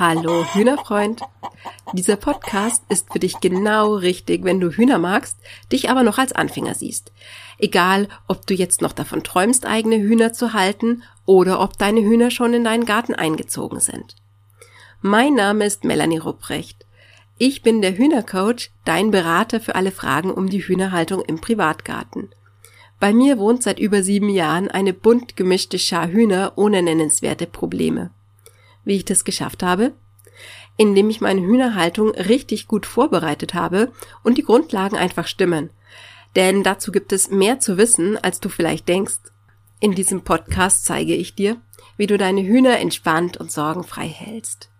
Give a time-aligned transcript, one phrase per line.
[0.00, 1.20] Hallo Hühnerfreund.
[1.92, 5.36] Dieser Podcast ist für dich genau richtig, wenn du Hühner magst,
[5.70, 7.12] dich aber noch als Anfänger siehst.
[7.58, 12.30] Egal, ob du jetzt noch davon träumst, eigene Hühner zu halten oder ob deine Hühner
[12.30, 14.16] schon in deinen Garten eingezogen sind.
[15.02, 16.86] Mein Name ist Melanie Rupprecht.
[17.36, 22.30] Ich bin der Hühnercoach, dein Berater für alle Fragen um die Hühnerhaltung im Privatgarten.
[23.00, 28.12] Bei mir wohnt seit über sieben Jahren eine bunt gemischte Schar Hühner ohne nennenswerte Probleme.
[28.84, 29.92] Wie ich das geschafft habe?
[30.76, 35.70] Indem ich meine Hühnerhaltung richtig gut vorbereitet habe und die Grundlagen einfach stimmen.
[36.36, 39.18] Denn dazu gibt es mehr zu wissen, als du vielleicht denkst.
[39.80, 41.56] In diesem Podcast zeige ich dir,
[41.96, 44.70] wie du deine Hühner entspannt und sorgenfrei hältst.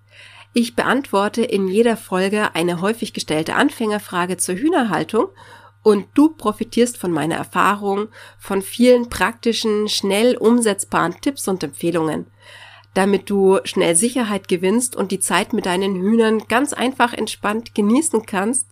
[0.52, 5.28] Ich beantworte in jeder Folge eine häufig gestellte Anfängerfrage zur Hühnerhaltung
[5.82, 12.26] und du profitierst von meiner Erfahrung, von vielen praktischen, schnell umsetzbaren Tipps und Empfehlungen,
[12.94, 18.26] damit du schnell Sicherheit gewinnst und die Zeit mit deinen Hühnern ganz einfach entspannt genießen
[18.26, 18.66] kannst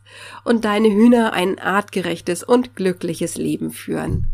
[0.45, 4.27] und deine Hühner ein artgerechtes und glückliches Leben führen.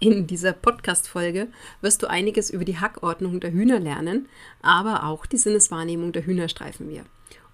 [0.00, 1.48] In dieser Podcast-Folge
[1.80, 4.28] wirst du einiges über die Hackordnung der Hühner lernen,
[4.62, 7.04] aber auch die Sinneswahrnehmung der Hühner streifen wir.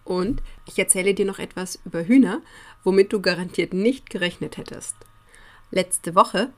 [0.05, 2.43] Und ich erzähle dir noch etwas über Hühner,
[2.85, 4.95] womit du garantiert nicht gerechnet hättest.
[5.71, 6.53] Letzte Woche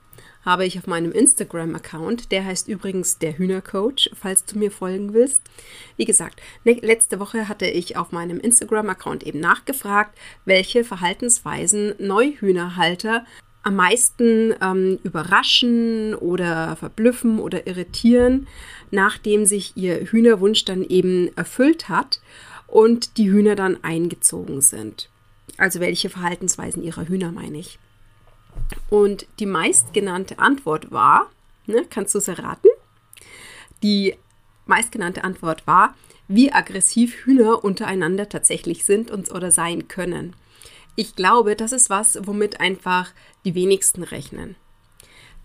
[0.46, 5.42] habe ich auf meinem Instagram-Account, der heißt übrigens der Hühnercoach, falls du mir folgen willst.
[5.96, 13.26] Wie gesagt, ne, letzte Woche hatte ich auf meinem Instagram-Account eben nachgefragt, welche Verhaltensweisen Neuhühnerhalter
[13.64, 18.46] am meisten ähm, überraschen oder verblüffen oder irritieren,
[18.92, 22.20] nachdem sich ihr Hühnerwunsch dann eben erfüllt hat
[22.68, 25.10] und die Hühner dann eingezogen sind.
[25.58, 27.80] Also welche Verhaltensweisen ihrer Hühner meine ich.
[28.90, 31.30] Und die meistgenannte Antwort war,
[31.66, 32.70] ne, kannst du es erraten?
[33.82, 34.14] Die
[34.66, 35.94] meistgenannte Antwort war,
[36.28, 40.34] wie aggressiv Hühner untereinander tatsächlich sind und oder sein können.
[40.96, 43.12] Ich glaube, das ist was, womit einfach
[43.44, 44.56] die wenigsten rechnen.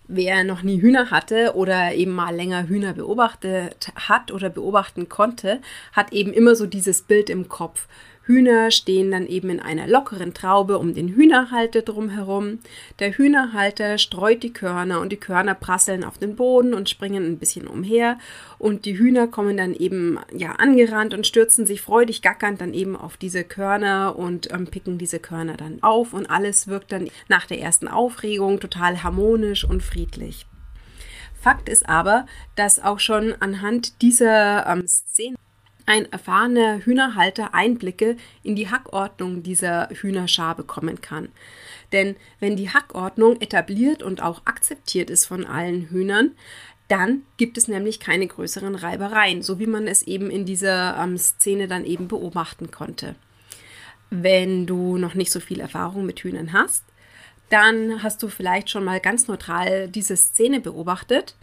[0.08, 5.60] Wer noch nie Hühner hatte oder eben mal länger Hühner beobachtet hat oder beobachten konnte,
[5.92, 7.86] hat eben immer so dieses Bild im Kopf.
[8.32, 12.60] Hühner stehen dann eben in einer lockeren Traube um den Hühnerhalter drumherum.
[12.98, 17.38] Der Hühnerhalter streut die Körner und die Körner prasseln auf den Boden und springen ein
[17.38, 18.18] bisschen umher.
[18.58, 22.96] Und die Hühner kommen dann eben ja angerannt und stürzen sich freudig gackernd dann eben
[22.96, 26.14] auf diese Körner und ähm, picken diese Körner dann auf.
[26.14, 30.46] Und alles wirkt dann nach der ersten Aufregung total harmonisch und friedlich.
[31.38, 35.36] Fakt ist aber, dass auch schon anhand dieser ähm, Szene
[35.86, 41.28] ein erfahrener Hühnerhalter Einblicke in die Hackordnung dieser Hühnerschar bekommen kann.
[41.92, 46.32] Denn wenn die Hackordnung etabliert und auch akzeptiert ist von allen Hühnern,
[46.88, 51.16] dann gibt es nämlich keine größeren Reibereien, so wie man es eben in dieser ähm,
[51.16, 53.14] Szene dann eben beobachten konnte.
[54.10, 56.84] Wenn du noch nicht so viel Erfahrung mit Hühnern hast,
[57.48, 61.34] dann hast du vielleicht schon mal ganz neutral diese Szene beobachtet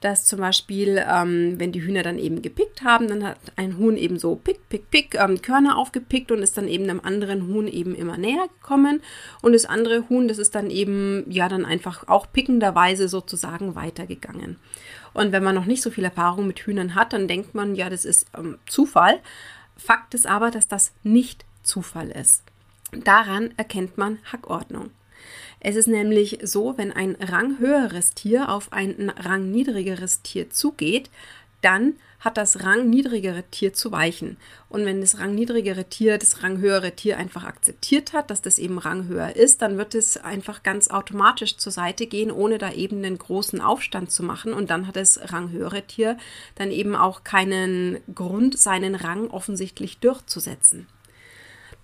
[0.00, 3.96] dass zum Beispiel, ähm, wenn die Hühner dann eben gepickt haben, dann hat ein Huhn
[3.96, 7.68] eben so pick, pick, pick ähm, Körner aufgepickt und ist dann eben einem anderen Huhn
[7.68, 9.00] eben immer näher gekommen.
[9.42, 14.56] Und das andere Huhn, das ist dann eben, ja, dann einfach auch pickenderweise sozusagen weitergegangen.
[15.14, 17.88] Und wenn man noch nicht so viel Erfahrung mit Hühnern hat, dann denkt man, ja,
[17.88, 19.20] das ist ähm, Zufall.
[19.76, 22.42] Fakt ist aber, dass das nicht Zufall ist.
[22.92, 24.90] Daran erkennt man Hackordnung.
[25.66, 31.08] Es ist nämlich so, wenn ein ranghöheres Tier auf ein rangniedrigeres Tier zugeht,
[31.62, 34.36] dann hat das rangniedrigere Tier zu weichen.
[34.68, 39.36] Und wenn das rangniedrigere Tier das ranghöhere Tier einfach akzeptiert hat, dass das eben ranghöher
[39.36, 43.62] ist, dann wird es einfach ganz automatisch zur Seite gehen, ohne da eben einen großen
[43.62, 44.52] Aufstand zu machen.
[44.52, 46.18] Und dann hat das ranghöhere Tier
[46.56, 50.88] dann eben auch keinen Grund, seinen Rang offensichtlich durchzusetzen.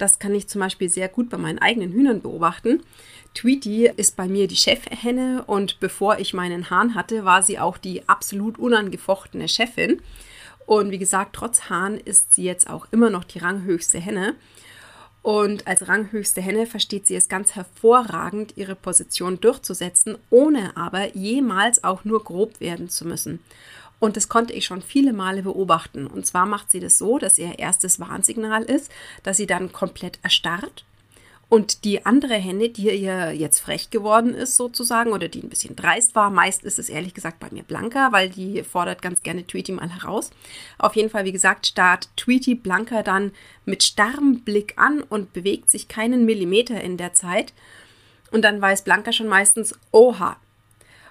[0.00, 2.82] Das kann ich zum Beispiel sehr gut bei meinen eigenen Hühnern beobachten.
[3.34, 7.76] Tweety ist bei mir die Chefhenne und bevor ich meinen Hahn hatte, war sie auch
[7.76, 10.00] die absolut unangefochtene Chefin.
[10.64, 14.36] Und wie gesagt, trotz Hahn ist sie jetzt auch immer noch die ranghöchste Henne.
[15.22, 21.84] Und als ranghöchste Henne versteht sie es ganz hervorragend, ihre Position durchzusetzen, ohne aber jemals
[21.84, 23.40] auch nur grob werden zu müssen.
[24.00, 26.06] Und das konnte ich schon viele Male beobachten.
[26.06, 28.90] Und zwar macht sie das so, dass ihr erstes Warnsignal ist,
[29.22, 30.84] dass sie dann komplett erstarrt.
[31.50, 35.74] Und die andere Henne, die ihr jetzt frech geworden ist sozusagen oder die ein bisschen
[35.74, 39.44] dreist war, meist ist es ehrlich gesagt bei mir Blanca, weil die fordert ganz gerne
[39.44, 40.30] Tweety mal heraus.
[40.78, 43.32] Auf jeden Fall, wie gesagt, starrt Tweety Blanca dann
[43.64, 47.52] mit starrem Blick an und bewegt sich keinen Millimeter in der Zeit.
[48.30, 50.36] Und dann weiß Blanca schon meistens, oha,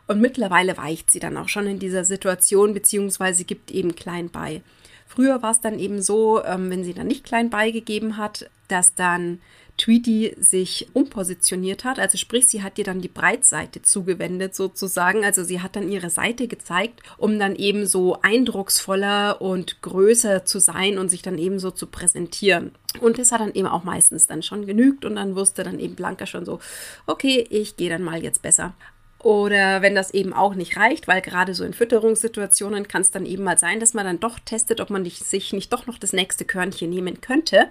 [0.09, 4.63] und mittlerweile weicht sie dann auch schon in dieser Situation, beziehungsweise gibt eben klein bei.
[5.05, 8.95] Früher war es dann eben so, ähm, wenn sie dann nicht klein beigegeben hat, dass
[8.95, 9.39] dann
[9.77, 11.99] Tweety sich umpositioniert hat.
[11.99, 15.23] Also sprich, sie hat ihr dann die Breitseite zugewendet sozusagen.
[15.23, 20.59] Also sie hat dann ihre Seite gezeigt, um dann eben so eindrucksvoller und größer zu
[20.59, 22.71] sein und sich dann eben so zu präsentieren.
[22.99, 25.93] Und das hat dann eben auch meistens dann schon genügt und dann wusste dann eben
[25.93, 26.59] Blanca schon so,
[27.05, 28.73] okay, ich gehe dann mal jetzt besser.
[29.21, 33.25] Oder wenn das eben auch nicht reicht, weil gerade so in Fütterungssituationen kann es dann
[33.25, 36.13] eben mal sein, dass man dann doch testet, ob man sich nicht doch noch das
[36.13, 37.67] nächste Körnchen nehmen könnte.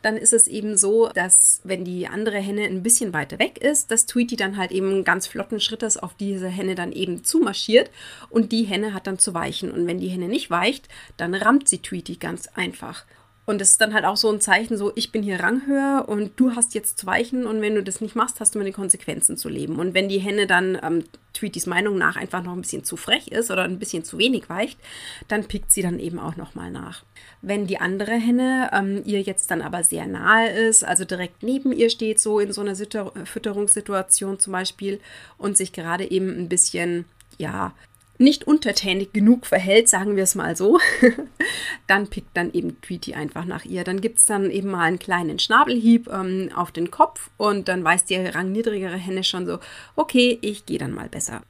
[0.00, 3.90] Dann ist es eben so, dass wenn die andere Henne ein bisschen weiter weg ist,
[3.90, 7.90] dass Tweety dann halt eben ganz flotten Schrittes auf diese Henne dann eben zumarschiert
[8.30, 9.70] und die Henne hat dann zu weichen.
[9.70, 10.88] Und wenn die Henne nicht weicht,
[11.18, 13.04] dann rammt sie Tweety ganz einfach.
[13.46, 16.32] Und das ist dann halt auch so ein Zeichen, so ich bin hier ranghöher und
[16.34, 18.74] du hast jetzt zu weichen und wenn du das nicht machst, hast du mit den
[18.74, 19.78] Konsequenzen zu leben.
[19.78, 23.28] Und wenn die Henne dann ähm, Tweetys Meinung nach einfach noch ein bisschen zu frech
[23.28, 24.80] ist oder ein bisschen zu wenig weicht,
[25.28, 27.04] dann pickt sie dann eben auch nochmal nach.
[27.40, 31.72] Wenn die andere Henne ähm, ihr jetzt dann aber sehr nahe ist, also direkt neben
[31.72, 35.00] ihr steht, so in so einer Fütterungssituation zum Beispiel
[35.38, 37.04] und sich gerade eben ein bisschen
[37.38, 37.72] ja,
[38.18, 40.78] nicht untertänig genug verhält, sagen wir es mal so,
[41.86, 43.84] dann pickt dann eben Tweety einfach nach ihr.
[43.84, 47.84] Dann gibt es dann eben mal einen kleinen Schnabelhieb ähm, auf den Kopf und dann
[47.84, 49.58] weiß die rangniedrigere Henne schon so,
[49.96, 51.42] okay, ich gehe dann mal besser.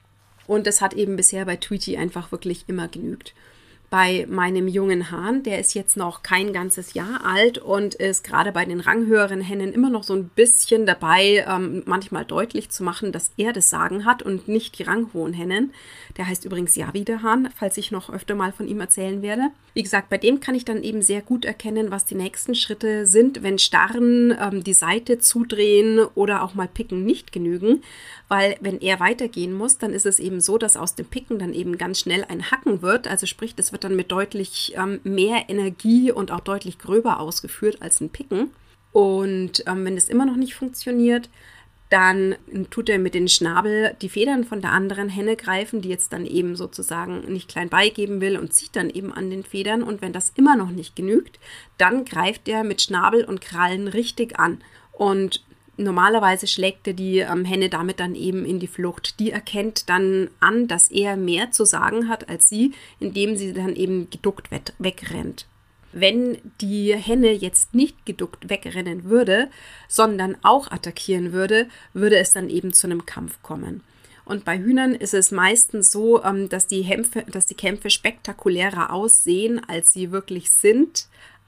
[0.45, 3.33] Und das hat eben bisher bei Tweety einfach wirklich immer genügt
[3.89, 5.43] bei meinem jungen Hahn.
[5.43, 9.71] Der ist jetzt noch kein ganzes Jahr alt und ist gerade bei den ranghöheren Hennen
[9.71, 14.03] immer noch so ein bisschen dabei, ähm, manchmal deutlich zu machen, dass er das Sagen
[14.03, 15.73] hat und nicht die ranghohen Hennen.
[16.17, 19.43] Der heißt übrigens Javi der Hahn, falls ich noch öfter mal von ihm erzählen werde.
[19.73, 23.05] Wie gesagt, bei dem kann ich dann eben sehr gut erkennen, was die nächsten Schritte
[23.05, 27.83] sind, wenn Starren, ähm, die Seite zudrehen oder auch mal Picken nicht genügen.
[28.27, 31.53] Weil wenn er weitergehen muss, dann ist es eben so, dass aus dem Picken dann
[31.53, 33.07] eben ganz schnell ein Hacken wird.
[33.07, 37.19] Also sprich, das wird wird dann mit deutlich ähm, mehr Energie und auch deutlich gröber
[37.19, 38.49] ausgeführt als ein Picken.
[38.91, 41.29] Und ähm, wenn das immer noch nicht funktioniert,
[41.91, 42.35] dann
[42.71, 46.25] tut er mit dem Schnabel die Federn von der anderen Henne greifen, die jetzt dann
[46.25, 49.83] eben sozusagen nicht klein beigeben will und zieht dann eben an den Federn.
[49.83, 51.39] Und wenn das immer noch nicht genügt,
[51.77, 54.59] dann greift er mit Schnabel und Krallen richtig an.
[54.91, 55.43] Und
[55.77, 59.19] normalerweise schlägt er die ähm, Henne damit dann eben in die Flucht.
[59.19, 63.75] Die erkennt dann an, dass er mehr zu sagen hat als sie, indem sie dann
[63.75, 65.47] eben geduckt wegrennt.
[65.93, 69.49] Wenn die Henne jetzt nicht geduckt wegrennen würde,
[69.87, 73.83] sondern auch attackieren würde, würde es dann eben zu einem Kampf kommen.
[74.25, 78.91] Und bei Hühnern ist es meistens so, ähm, dass, die Hämpfe, dass die Kämpfe spektakulärer
[78.91, 81.07] aussehen, als sie wirklich sind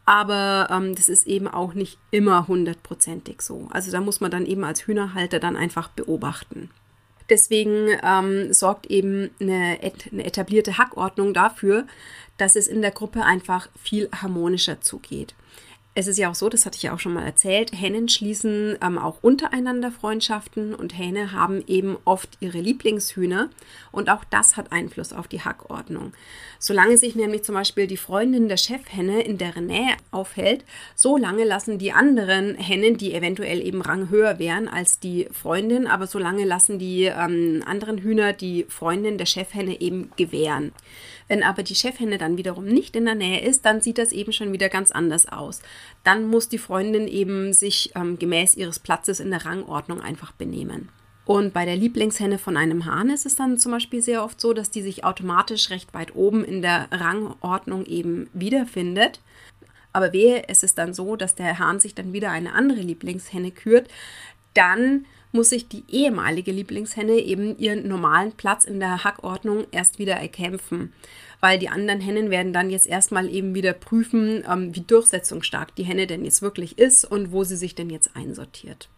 [0.09, 3.67] aber ähm, das ist eben auch nicht immer hundertprozentig so.
[3.69, 6.71] Also da muss man dann eben als Hühnerhalter dann einfach beobachten.
[7.29, 9.77] Deswegen ähm, sorgt eben eine,
[10.11, 11.85] eine etablierte Hackordnung dafür,
[12.37, 15.35] dass es in der Gruppe einfach viel harmonischer zugeht
[15.99, 18.77] es ist ja auch so, das hatte ich ja auch schon mal erzählt, Hennen schließen
[18.81, 23.49] ähm, auch untereinander Freundschaften und Hähne haben eben oft ihre Lieblingshühner
[23.91, 26.13] und auch das hat Einfluss auf die Hackordnung.
[26.57, 30.63] Solange sich nämlich zum Beispiel die Freundin der Chefhenne in deren Nähe aufhält,
[30.95, 36.07] so lange lassen die anderen Hennen, die eventuell eben ranghöher wären als die Freundin, aber
[36.07, 40.71] so lange lassen die ähm, anderen Hühner die Freundin der Chefhenne eben gewähren.
[41.29, 44.33] Wenn aber die Chefhenne dann wiederum nicht in der Nähe ist, dann sieht das eben
[44.33, 45.61] schon wieder ganz anders aus.
[46.03, 50.89] Dann muss die Freundin eben sich ähm, gemäß ihres Platzes in der Rangordnung einfach benehmen.
[51.25, 54.53] Und bei der Lieblingshenne von einem Hahn ist es dann zum Beispiel sehr oft so,
[54.53, 59.21] dass die sich automatisch recht weit oben in der Rangordnung eben wiederfindet.
[59.93, 63.51] Aber wehe, es ist dann so, dass der Hahn sich dann wieder eine andere Lieblingshenne
[63.51, 63.87] kürt,
[64.55, 70.15] dann muss sich die ehemalige Lieblingshenne eben ihren normalen Platz in der Hackordnung erst wieder
[70.15, 70.93] erkämpfen.
[71.39, 75.83] Weil die anderen Hennen werden dann jetzt erstmal eben wieder prüfen, ähm, wie durchsetzungsstark die
[75.83, 78.89] Henne denn jetzt wirklich ist und wo sie sich denn jetzt einsortiert.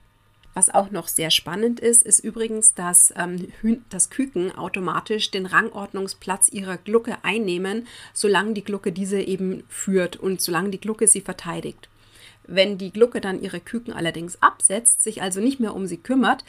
[0.53, 3.47] Was auch noch sehr spannend ist, ist übrigens, dass ähm,
[3.89, 10.41] das Küken automatisch den Rangordnungsplatz ihrer Glucke einnehmen, solange die Glucke diese eben führt und
[10.41, 11.87] solange die Glucke sie verteidigt.
[12.47, 16.43] Wenn die Glucke dann ihre Küken allerdings absetzt, sich also nicht mehr um sie kümmert,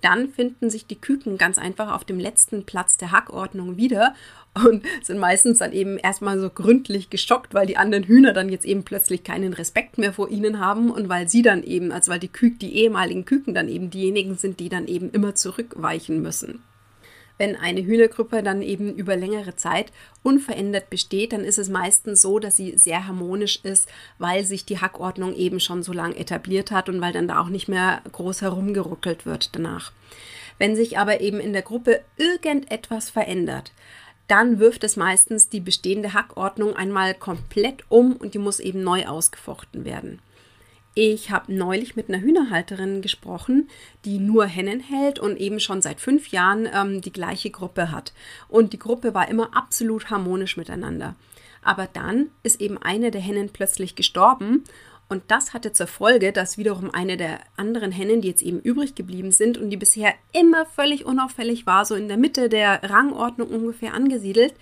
[0.00, 4.14] dann finden sich die Küken ganz einfach auf dem letzten Platz der Hackordnung wieder
[4.54, 8.66] und sind meistens dann eben erstmal so gründlich geschockt, weil die anderen Hühner dann jetzt
[8.66, 12.20] eben plötzlich keinen Respekt mehr vor ihnen haben und weil sie dann eben, also weil
[12.20, 16.62] die Küken, die ehemaligen Küken dann eben diejenigen sind, die dann eben immer zurückweichen müssen.
[17.36, 22.38] Wenn eine Hühnergruppe dann eben über längere Zeit unverändert besteht, dann ist es meistens so,
[22.38, 23.88] dass sie sehr harmonisch ist,
[24.18, 27.48] weil sich die Hackordnung eben schon so lange etabliert hat und weil dann da auch
[27.48, 29.92] nicht mehr groß herumgeruckelt wird danach.
[30.58, 33.72] Wenn sich aber eben in der Gruppe irgendetwas verändert,
[34.28, 39.06] dann wirft es meistens die bestehende Hackordnung einmal komplett um und die muss eben neu
[39.06, 40.20] ausgefochten werden.
[40.96, 43.68] Ich habe neulich mit einer Hühnerhalterin gesprochen,
[44.04, 48.12] die nur Hennen hält und eben schon seit fünf Jahren ähm, die gleiche Gruppe hat.
[48.48, 51.16] Und die Gruppe war immer absolut harmonisch miteinander.
[51.62, 54.62] Aber dann ist eben eine der Hennen plötzlich gestorben
[55.08, 58.94] und das hatte zur Folge, dass wiederum eine der anderen Hennen, die jetzt eben übrig
[58.94, 63.48] geblieben sind und die bisher immer völlig unauffällig war, so in der Mitte der Rangordnung
[63.48, 64.54] ungefähr angesiedelt,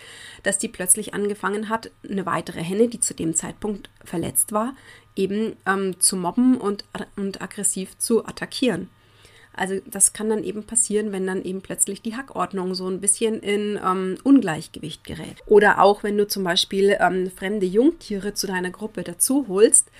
[0.42, 4.74] dass die plötzlich angefangen hat, eine weitere Henne, die zu dem Zeitpunkt verletzt war,
[5.14, 6.84] eben ähm, zu mobben und,
[7.16, 8.88] und aggressiv zu attackieren.
[9.54, 13.40] Also das kann dann eben passieren, wenn dann eben plötzlich die Hackordnung so ein bisschen
[13.40, 15.36] in ähm, Ungleichgewicht gerät.
[15.46, 19.90] Oder auch wenn du zum Beispiel ähm, fremde Jungtiere zu deiner Gruppe dazu holst,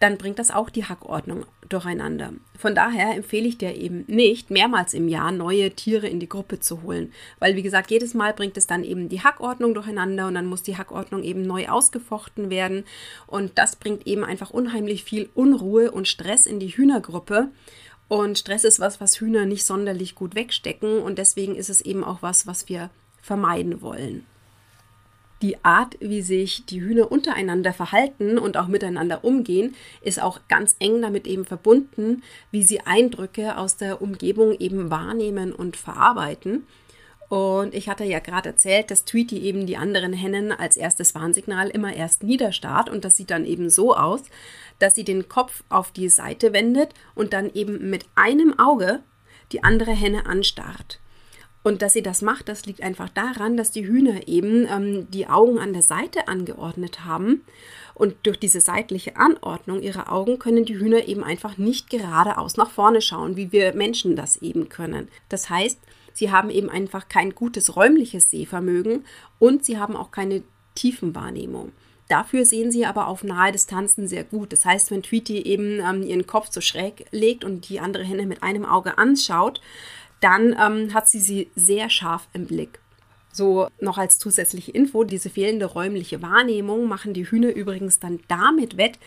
[0.00, 2.32] dann bringt das auch die Hackordnung durcheinander.
[2.58, 6.60] Von daher empfehle ich dir eben nicht, mehrmals im Jahr neue Tiere in die Gruppe
[6.60, 7.12] zu holen.
[7.38, 10.62] Weil, wie gesagt, jedes Mal bringt es dann eben die Hackordnung durcheinander und dann muss
[10.62, 12.84] die Hackordnung eben neu ausgefochten werden.
[13.26, 17.48] Und das bringt eben einfach unheimlich viel Unruhe und Stress in die Hühnergruppe.
[18.08, 20.98] Und Stress ist was, was Hühner nicht sonderlich gut wegstecken.
[20.98, 22.90] Und deswegen ist es eben auch was, was wir
[23.22, 24.26] vermeiden wollen
[25.44, 30.74] die Art, wie sich die Hühner untereinander verhalten und auch miteinander umgehen, ist auch ganz
[30.78, 36.66] eng damit eben verbunden, wie sie Eindrücke aus der Umgebung eben wahrnehmen und verarbeiten.
[37.28, 41.68] Und ich hatte ja gerade erzählt, dass Tweety eben die anderen Hennen als erstes Warnsignal
[41.68, 44.22] immer erst niederstarrt und das sieht dann eben so aus,
[44.78, 49.00] dass sie den Kopf auf die Seite wendet und dann eben mit einem Auge
[49.52, 51.00] die andere Henne anstarrt.
[51.64, 55.26] Und dass sie das macht, das liegt einfach daran, dass die Hühner eben ähm, die
[55.26, 57.42] Augen an der Seite angeordnet haben.
[57.94, 62.70] Und durch diese seitliche Anordnung ihrer Augen können die Hühner eben einfach nicht geradeaus nach
[62.70, 65.08] vorne schauen, wie wir Menschen das eben können.
[65.30, 65.80] Das heißt,
[66.12, 69.06] sie haben eben einfach kein gutes räumliches Sehvermögen
[69.38, 70.42] und sie haben auch keine
[70.74, 71.72] Tiefenwahrnehmung.
[72.08, 74.52] Dafür sehen sie aber auf nahe Distanzen sehr gut.
[74.52, 78.26] Das heißt, wenn Tweety eben ähm, ihren Kopf so schräg legt und die andere Henne
[78.26, 79.62] mit einem Auge anschaut,
[80.24, 82.80] dann ähm, hat sie sie sehr scharf im Blick.
[83.30, 88.76] So noch als zusätzliche Info, diese fehlende räumliche Wahrnehmung machen die Hühner übrigens dann damit
[88.78, 88.98] wett,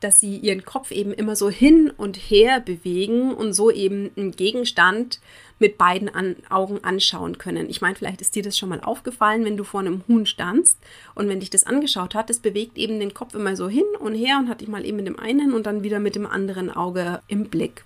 [0.00, 4.30] dass sie ihren Kopf eben immer so hin und her bewegen und so eben einen
[4.30, 5.20] Gegenstand
[5.58, 7.68] mit beiden an Augen anschauen können.
[7.68, 10.78] Ich meine, vielleicht ist dir das schon mal aufgefallen, wenn du vor einem Huhn standst
[11.14, 14.14] und wenn dich das angeschaut hat, das bewegt eben den Kopf immer so hin und
[14.14, 16.70] her und hat dich mal eben mit dem einen und dann wieder mit dem anderen
[16.70, 17.84] Auge im Blick.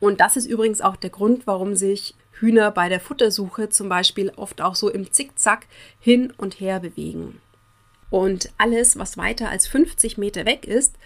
[0.00, 4.30] Und das ist übrigens auch der Grund, warum sich Hühner bei der Futtersuche zum Beispiel
[4.36, 5.66] oft auch so im Zickzack
[5.98, 7.40] hin und her bewegen.
[8.10, 10.96] Und alles, was weiter als 50 Meter weg ist,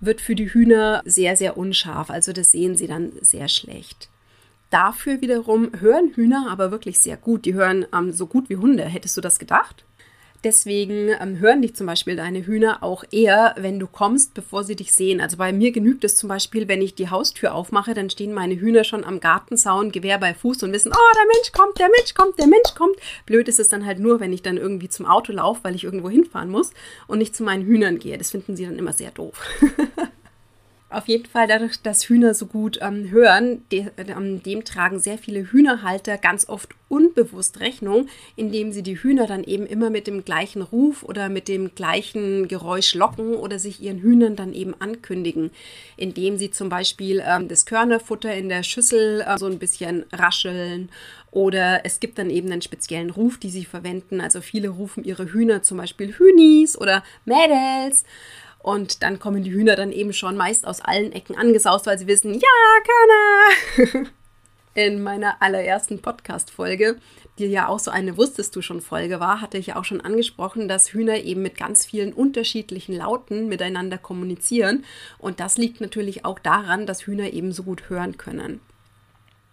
[0.00, 2.10] wird für die Hühner sehr, sehr unscharf.
[2.10, 4.08] Also das sehen sie dann sehr schlecht.
[4.70, 7.44] Dafür wiederum hören Hühner aber wirklich sehr gut.
[7.44, 8.84] Die hören ähm, so gut wie Hunde.
[8.84, 9.84] Hättest du das gedacht?
[10.42, 14.74] Deswegen ähm, hören dich zum Beispiel deine Hühner auch eher, wenn du kommst, bevor sie
[14.74, 15.20] dich sehen.
[15.20, 18.58] Also bei mir genügt es zum Beispiel, wenn ich die Haustür aufmache, dann stehen meine
[18.58, 22.14] Hühner schon am Gartenzaun, Gewehr bei Fuß und wissen, oh, der Mensch kommt, der Mensch
[22.14, 22.96] kommt, der Mensch kommt.
[23.26, 25.84] Blöd ist es dann halt nur, wenn ich dann irgendwie zum Auto laufe, weil ich
[25.84, 26.70] irgendwo hinfahren muss
[27.06, 28.16] und nicht zu meinen Hühnern gehe.
[28.16, 29.38] Das finden sie dann immer sehr doof.
[30.90, 35.18] Auf jeden Fall dadurch, dass Hühner so gut ähm, hören, de, ähm, dem tragen sehr
[35.18, 40.24] viele Hühnerhalter ganz oft unbewusst Rechnung, indem sie die Hühner dann eben immer mit dem
[40.24, 45.52] gleichen Ruf oder mit dem gleichen Geräusch locken oder sich ihren Hühnern dann eben ankündigen,
[45.96, 50.88] indem sie zum Beispiel ähm, das Körnerfutter in der Schüssel äh, so ein bisschen rascheln
[51.30, 54.20] oder es gibt dann eben einen speziellen Ruf, die sie verwenden.
[54.20, 58.04] Also viele rufen ihre Hühner zum Beispiel Hühnis oder Mädels.
[58.62, 62.06] Und dann kommen die Hühner dann eben schon meist aus allen Ecken angesaust, weil sie
[62.06, 64.10] wissen, ja, Körner!
[64.74, 66.96] In meiner allerersten Podcast-Folge,
[67.38, 70.00] die ja auch so eine Wusstest du schon Folge war, hatte ich ja auch schon
[70.00, 74.84] angesprochen, dass Hühner eben mit ganz vielen unterschiedlichen Lauten miteinander kommunizieren.
[75.18, 78.60] Und das liegt natürlich auch daran, dass Hühner eben so gut hören können.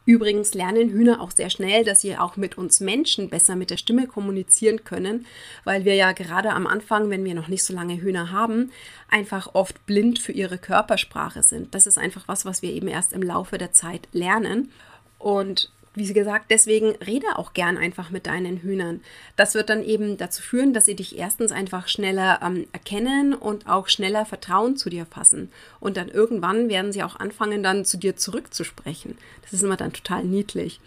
[0.08, 3.76] Übrigens lernen Hühner auch sehr schnell, dass sie auch mit uns Menschen besser mit der
[3.76, 5.26] Stimme kommunizieren können,
[5.66, 8.72] weil wir ja gerade am Anfang, wenn wir noch nicht so lange Hühner haben,
[9.10, 11.76] einfach oft blind für ihre Körpersprache sind.
[11.76, 14.72] Das ist einfach was, was wir eben erst im Laufe der Zeit lernen.
[15.20, 19.02] Und wie gesagt, deswegen rede auch gern einfach mit deinen Hühnern.
[19.36, 23.68] Das wird dann eben dazu führen, dass sie dich erstens einfach schneller ähm, erkennen und
[23.68, 25.52] auch schneller Vertrauen zu dir fassen.
[25.80, 29.18] Und dann irgendwann werden sie auch anfangen, dann zu dir zurückzusprechen.
[29.42, 30.80] Das ist immer dann total niedlich.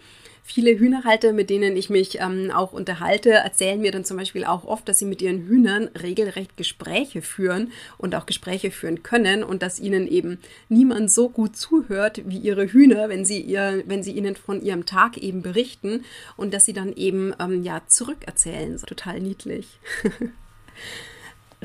[0.43, 4.65] Viele Hühnerhalter, mit denen ich mich ähm, auch unterhalte, erzählen mir dann zum Beispiel auch
[4.65, 9.61] oft, dass sie mit ihren Hühnern regelrecht Gespräche führen und auch Gespräche führen können und
[9.61, 14.13] dass ihnen eben niemand so gut zuhört wie ihre Hühner, wenn sie, ihr, wenn sie
[14.13, 16.03] ihnen von ihrem Tag eben berichten
[16.37, 18.77] und dass sie dann eben ähm, ja zurückerzählen.
[18.77, 19.79] Total niedlich.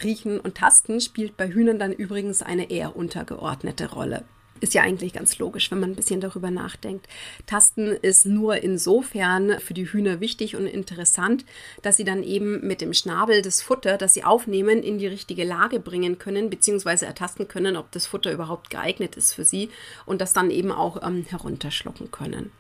[0.03, 4.25] Riechen und Tasten spielt bei Hühnern dann übrigens eine eher untergeordnete Rolle.
[4.61, 7.07] Ist ja eigentlich ganz logisch, wenn man ein bisschen darüber nachdenkt.
[7.47, 11.45] Tasten ist nur insofern für die Hühner wichtig und interessant,
[11.83, 15.45] dass sie dann eben mit dem Schnabel das Futter, das sie aufnehmen, in die richtige
[15.45, 19.71] Lage bringen können, beziehungsweise ertasten können, ob das Futter überhaupt geeignet ist für sie
[20.07, 22.51] und das dann eben auch ähm, herunterschlucken können.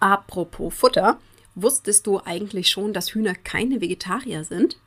[0.00, 1.18] Apropos Futter,
[1.54, 4.78] wusstest du eigentlich schon, dass Hühner keine Vegetarier sind?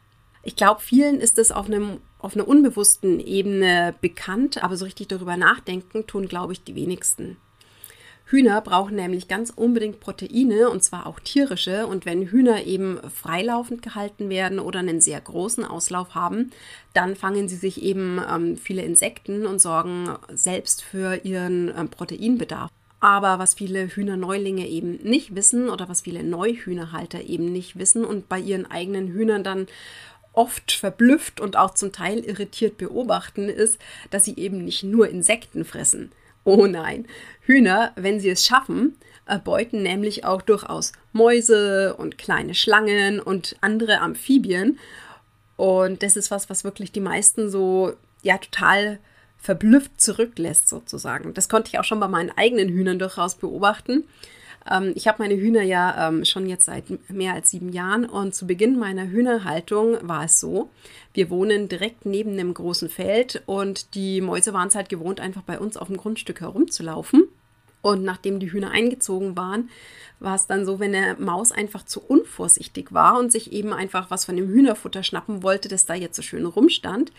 [0.47, 5.07] Ich glaube, vielen ist es auf, einem, auf einer unbewussten Ebene bekannt, aber so richtig
[5.07, 7.37] darüber nachdenken tun, glaube ich, die wenigsten.
[8.27, 11.87] Hühner brauchen nämlich ganz unbedingt Proteine und zwar auch tierische.
[11.87, 16.51] Und wenn Hühner eben freilaufend gehalten werden oder einen sehr großen Auslauf haben,
[16.93, 22.69] dann fangen sie sich eben ähm, viele Insekten und sorgen selbst für ihren ähm, Proteinbedarf.
[22.99, 28.29] Aber was viele Hühnerneulinge eben nicht wissen oder was viele Neuhühnerhalter eben nicht wissen und
[28.29, 29.67] bei ihren eigenen Hühnern dann
[30.37, 35.65] oft verblüfft und auch zum Teil irritiert beobachten, ist, dass sie eben nicht nur Insekten
[35.65, 36.11] fressen.
[36.43, 37.07] Oh nein,
[37.41, 43.99] Hühner, wenn sie es schaffen, erbeuten nämlich auch durchaus Mäuse und kleine Schlangen und andere
[43.99, 44.79] Amphibien.
[45.57, 48.99] Und das ist was, was wirklich die meisten so ja total
[49.37, 51.33] verblüfft zurücklässt sozusagen.
[51.33, 54.03] Das konnte ich auch schon bei meinen eigenen Hühnern durchaus beobachten.
[54.69, 58.33] Ähm, ich habe meine Hühner ja ähm, schon jetzt seit mehr als sieben Jahren und
[58.33, 60.69] zu Beginn meiner Hühnerhaltung war es so,
[61.13, 65.43] wir wohnen direkt neben einem großen Feld und die Mäuse waren es halt gewohnt, einfach
[65.43, 67.27] bei uns auf dem Grundstück herumzulaufen.
[67.81, 69.69] Und nachdem die Hühner eingezogen waren,
[70.19, 74.09] war es dann so, wenn eine Maus einfach zu unvorsichtig war und sich eben einfach
[74.09, 77.11] was von dem Hühnerfutter schnappen wollte, das da jetzt so schön rumstand,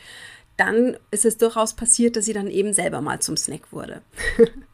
[0.56, 4.02] dann ist es durchaus passiert, dass sie dann eben selber mal zum Snack wurde.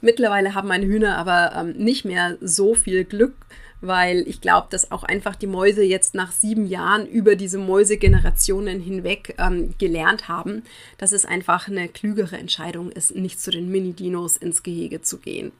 [0.00, 3.34] Mittlerweile haben meine Hühner aber ähm, nicht mehr so viel Glück,
[3.80, 8.80] weil ich glaube, dass auch einfach die Mäuse jetzt nach sieben Jahren über diese Mäusegenerationen
[8.80, 10.62] hinweg ähm, gelernt haben,
[10.98, 15.52] dass es einfach eine klügere Entscheidung ist, nicht zu den Mini-Dinos ins Gehege zu gehen.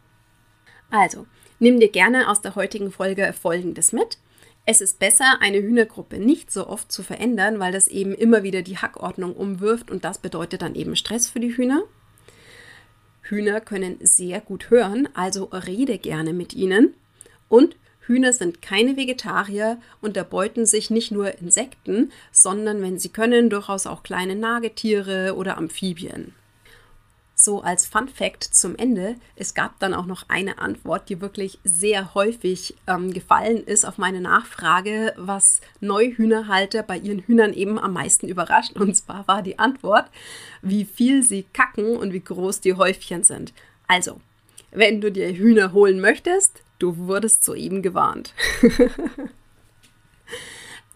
[0.90, 1.26] Also,
[1.58, 4.18] nimm dir gerne aus der heutigen Folge Folgendes mit.
[4.64, 8.62] Es ist besser, eine Hühnergruppe nicht so oft zu verändern, weil das eben immer wieder
[8.62, 11.82] die Hackordnung umwirft und das bedeutet dann eben Stress für die Hühner.
[13.32, 16.92] Hühner können sehr gut hören, also rede gerne mit ihnen.
[17.48, 23.48] Und Hühner sind keine Vegetarier und erbeuten sich nicht nur Insekten, sondern wenn sie können,
[23.48, 26.34] durchaus auch kleine Nagetiere oder Amphibien
[27.44, 31.58] so als Fun Fact zum Ende, es gab dann auch noch eine Antwort, die wirklich
[31.64, 37.92] sehr häufig ähm, gefallen ist auf meine Nachfrage, was Neuhühnerhalter bei ihren Hühnern eben am
[37.92, 38.76] meisten überrascht.
[38.76, 40.06] Und zwar war die Antwort,
[40.62, 43.52] wie viel sie kacken und wie groß die Häufchen sind.
[43.86, 44.20] Also,
[44.70, 48.34] wenn du dir Hühner holen möchtest, du wurdest soeben gewarnt.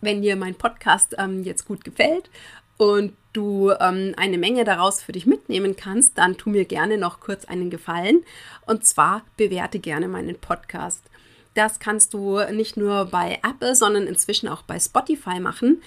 [0.01, 2.31] wenn dir mein Podcast ähm, jetzt gut gefällt
[2.77, 7.21] und du ähm, eine Menge daraus für dich mitnehmen kannst, dann tu mir gerne noch
[7.21, 8.25] kurz einen Gefallen.
[8.67, 11.03] Und zwar bewerte gerne meinen Podcast.
[11.55, 15.83] Das kannst du nicht nur bei Apple, sondern inzwischen auch bei Spotify machen.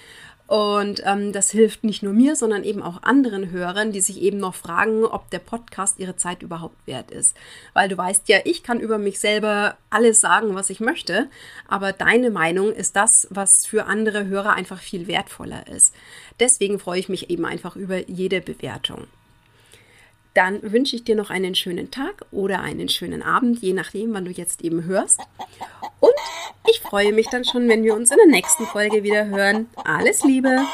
[0.50, 4.38] Und ähm, das hilft nicht nur mir, sondern eben auch anderen Hörern, die sich eben
[4.38, 7.36] noch fragen, ob der Podcast ihre Zeit überhaupt wert ist.
[7.72, 11.28] Weil du weißt ja, ich kann über mich selber alles sagen, was ich möchte,
[11.68, 15.94] aber deine Meinung ist das, was für andere Hörer einfach viel wertvoller ist.
[16.40, 19.06] Deswegen freue ich mich eben einfach über jede Bewertung.
[20.34, 24.24] Dann wünsche ich dir noch einen schönen Tag oder einen schönen Abend, je nachdem, wann
[24.24, 25.20] du jetzt eben hörst.
[25.98, 26.12] Und
[26.68, 29.68] ich freue mich dann schon, wenn wir uns in der nächsten Folge wieder hören.
[29.84, 30.64] Alles Liebe!